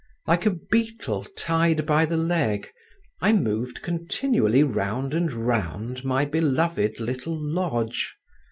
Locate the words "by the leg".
1.85-2.71